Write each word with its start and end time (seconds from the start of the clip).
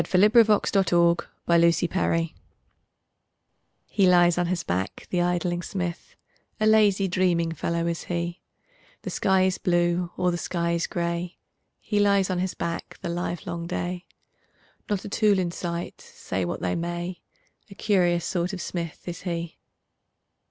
Helen 0.03 0.31
Hunt 0.33 0.47
Jackson 0.47 0.83
The 0.83 1.27
Poet's 1.45 1.79
Forge 1.85 2.33
HE 3.85 4.07
lies 4.07 4.35
on 4.39 4.47
his 4.47 4.63
back, 4.63 5.05
the 5.11 5.21
idling 5.21 5.61
smith, 5.61 6.15
A 6.59 6.65
lazy, 6.65 7.07
dreaming 7.07 7.51
fellow 7.51 7.85
is 7.85 8.05
he; 8.05 8.41
The 9.03 9.11
sky 9.11 9.43
is 9.43 9.59
blue, 9.59 10.09
or 10.17 10.31
the 10.31 10.39
sky 10.39 10.71
is 10.71 10.87
gray, 10.87 11.37
He 11.79 11.99
lies 11.99 12.31
on 12.31 12.39
his 12.39 12.55
back 12.55 12.97
the 13.03 13.09
livelong 13.09 13.67
day, 13.67 14.07
Not 14.89 15.05
a 15.05 15.07
tool 15.09 15.37
in 15.37 15.51
sight, 15.51 16.01
say 16.01 16.45
what 16.45 16.61
they 16.61 16.73
may, 16.73 17.21
A 17.69 17.75
curious 17.75 18.25
sort 18.25 18.53
of 18.53 18.59
smith 18.59 19.07
is 19.07 19.21
he. 19.21 19.59